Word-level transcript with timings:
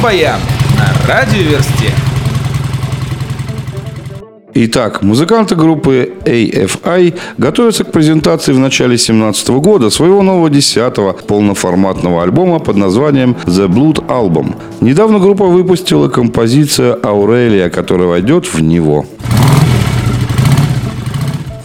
Рок-баян 0.00 0.40
на 0.78 1.14
радиоверсте. 1.14 1.92
Итак, 4.54 5.02
музыканты 5.02 5.56
группы 5.56 6.14
AFI 6.24 7.18
готовятся 7.36 7.84
к 7.84 7.92
презентации 7.92 8.52
в 8.52 8.58
начале 8.58 8.96
2017 8.96 9.48
года 9.50 9.90
своего 9.90 10.22
нового 10.22 10.48
10-го 10.48 11.12
полноформатного 11.26 12.22
альбома 12.22 12.60
под 12.60 12.76
названием 12.76 13.36
The 13.44 13.68
Blood 13.68 14.06
Album. 14.06 14.54
Недавно 14.80 15.18
группа 15.18 15.44
выпустила 15.44 16.08
композицию 16.08 16.98
«Аурелия», 17.06 17.68
которая 17.68 18.08
войдет 18.08 18.46
в 18.46 18.62
него. 18.62 19.04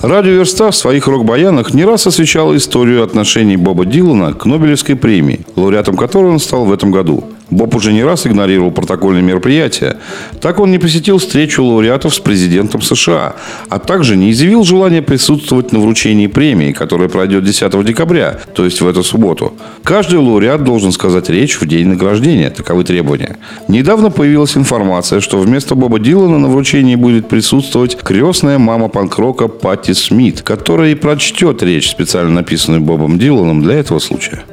Радио 0.01 0.33
Верста 0.33 0.71
в 0.71 0.75
своих 0.75 1.07
рок-баянах 1.07 1.73
не 1.73 1.85
раз 1.85 2.05
освещала 2.05 2.55
историю 2.57 3.01
отношений 3.01 3.55
Боба 3.55 3.85
Дилана 3.85 4.33
к 4.33 4.45
Нобелевской 4.45 4.97
премии, 4.97 5.45
лауреатом 5.55 5.95
которой 5.95 6.31
он 6.31 6.39
стал 6.39 6.65
в 6.65 6.73
этом 6.73 6.91
году. 6.91 7.23
Боб 7.49 7.75
уже 7.75 7.93
не 7.93 8.03
раз 8.03 8.25
игнорировал 8.25 8.71
протокольные 8.71 9.23
мероприятия. 9.23 9.97
Так 10.41 10.59
он 10.59 10.71
не 10.71 10.79
посетил 10.79 11.19
встречу 11.19 11.63
лауреатов 11.63 12.13
с 12.13 12.19
президентом 12.19 12.81
США, 12.81 13.35
а 13.69 13.79
также 13.79 14.15
не 14.17 14.31
изъявил 14.31 14.63
желания 14.63 15.01
присутствовать 15.01 15.71
на 15.71 15.79
вручении 15.79 16.27
премии, 16.27 16.71
которая 16.71 17.09
пройдет 17.09 17.43
10 17.43 17.85
декабря, 17.85 18.39
то 18.53 18.65
есть 18.65 18.81
в 18.81 18.87
эту 18.87 19.03
субботу. 19.03 19.53
Каждый 19.83 20.19
лауреат 20.19 20.63
должен 20.63 20.91
сказать 20.91 21.29
речь 21.29 21.59
в 21.59 21.67
день 21.67 21.87
награждения. 21.87 22.49
Таковы 22.49 22.83
требования. 22.83 23.37
Недавно 23.67 24.09
появилась 24.09 24.57
информация, 24.57 25.19
что 25.19 25.39
вместо 25.39 25.75
Боба 25.75 25.99
Дилана 25.99 26.39
на 26.39 26.47
вручении 26.47 26.95
будет 26.95 27.27
присутствовать 27.27 27.97
крестная 27.97 28.57
мама 28.57 28.87
панк-рока 28.87 29.47
Патти 29.47 29.93
Смит, 29.93 30.41
которая 30.41 30.91
и 30.91 30.95
прочтет 30.95 31.61
речь, 31.63 31.89
специально 31.89 32.31
написанную 32.31 32.81
Бобом 32.81 33.19
Диланом 33.19 33.61
для 33.61 33.75
этого 33.75 33.99
случая. 33.99 34.43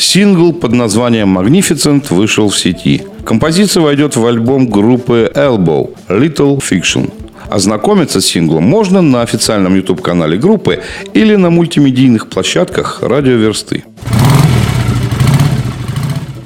Сингл 0.00 0.54
под 0.54 0.72
названием 0.72 1.38
Magnificent 1.38 2.06
вышел 2.14 2.48
в 2.48 2.58
сети. 2.58 3.02
Композиция 3.22 3.82
войдет 3.82 4.16
в 4.16 4.26
альбом 4.26 4.66
группы 4.66 5.30
Elbow 5.34 5.94
Little 6.08 6.58
Fiction. 6.58 7.12
Ознакомиться 7.50 8.22
с 8.22 8.24
синглом 8.24 8.64
можно 8.64 9.02
на 9.02 9.20
официальном 9.20 9.74
YouTube-канале 9.74 10.38
группы 10.38 10.82
или 11.12 11.36
на 11.36 11.50
мультимедийных 11.50 12.28
площадках 12.28 13.02
радиоверсты. 13.02 13.84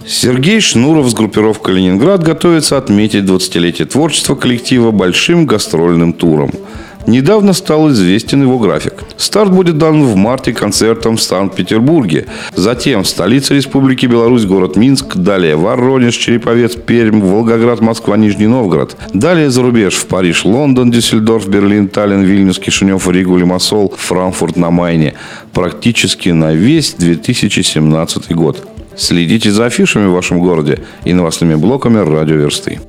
Сергей 0.04 0.60
Шнуров 0.60 1.08
с 1.08 1.14
группировкой 1.14 1.74
«Ленинград» 1.74 2.24
готовится 2.24 2.76
отметить 2.76 3.22
20-летие 3.22 3.86
творчества 3.86 4.34
коллектива 4.34 4.90
большим 4.90 5.46
гастрольным 5.46 6.12
туром– 6.12 6.50
Недавно 7.06 7.52
стал 7.52 7.90
известен 7.90 8.42
его 8.42 8.58
график. 8.58 9.04
Старт 9.16 9.52
будет 9.52 9.78
дан 9.78 10.02
в 10.04 10.16
марте 10.16 10.52
концертом 10.52 11.16
в 11.16 11.22
Санкт-Петербурге. 11.22 12.26
Затем 12.54 13.02
в 13.02 13.08
столице 13.08 13.54
Республики 13.54 14.06
Беларусь, 14.06 14.46
город 14.46 14.76
Минск. 14.76 15.16
Далее 15.16 15.56
Воронеж, 15.56 16.16
Череповец, 16.16 16.76
Пермь, 16.76 17.20
Волгоград, 17.20 17.80
Москва, 17.80 18.16
Нижний 18.16 18.46
Новгород. 18.46 18.96
Далее 19.12 19.50
за 19.50 19.62
рубеж 19.62 19.94
в 19.94 20.06
Париж, 20.06 20.44
Лондон, 20.44 20.90
Дюссельдорф, 20.90 21.46
Берлин, 21.46 21.88
Таллин, 21.88 22.22
Вильнюс, 22.22 22.58
Кишинев, 22.58 23.08
Ригу, 23.08 23.36
Лимассол, 23.36 23.92
Франкфурт 23.96 24.56
на 24.56 24.70
Майне. 24.70 25.14
Практически 25.52 26.30
на 26.30 26.54
весь 26.54 26.94
2017 26.94 28.32
год. 28.34 28.66
Следите 28.96 29.50
за 29.50 29.66
афишами 29.66 30.06
в 30.06 30.12
вашем 30.12 30.40
городе 30.40 30.80
и 31.04 31.12
новостными 31.12 31.56
блоками 31.56 31.98
радиоверсты. 31.98 32.80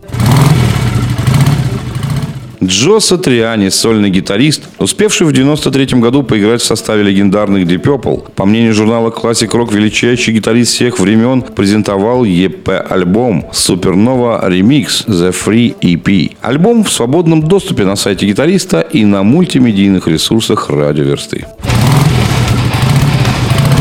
Джо 2.64 3.00
Сатриани, 3.00 3.70
сольный 3.70 4.10
гитарист, 4.10 4.64
успевший 4.80 5.28
в 5.28 5.32
93 5.32 6.00
году 6.00 6.24
поиграть 6.24 6.62
в 6.62 6.66
составе 6.66 7.04
легендарных 7.04 7.64
Deep 7.64 7.82
Purple, 7.82 8.32
по 8.32 8.46
мнению 8.46 8.74
журнала 8.74 9.10
Classic 9.10 9.50
Rock, 9.50 9.74
величайший 9.74 10.34
гитарист 10.34 10.74
всех 10.74 11.00
времен, 11.00 11.42
презентовал 11.42 12.26
EP-альбом 12.26 13.46
Supernova 13.52 14.48
Remix 14.50 15.06
The 15.08 15.34
Free 15.34 15.76
EP. 15.82 16.38
Альбом 16.42 16.84
в 16.84 16.92
свободном 16.92 17.42
доступе 17.42 17.86
на 17.86 17.96
сайте 17.96 18.26
гитариста 18.26 18.82
и 18.82 19.06
на 19.06 19.24
мультимедийных 19.24 20.08
ресурсах 20.08 20.70
радиоверсты. 20.70 21.46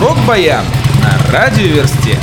Рок-баян 0.01 0.65
на 1.03 1.33
радиоверсте. 1.33 2.19